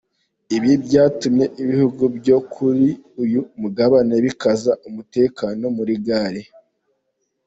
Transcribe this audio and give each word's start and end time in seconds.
Ibi 0.55 0.71
byatumye 0.85 1.45
ibihugu 1.61 2.03
byo 2.17 2.37
kuri 2.53 2.89
uyu 3.23 3.41
mugabane 3.61 4.15
bikaza 4.25 4.71
umutekano 4.87 5.63
muri 5.77 5.93
gare. 6.07 6.43